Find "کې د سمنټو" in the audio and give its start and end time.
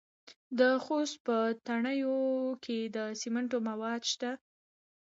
2.63-3.57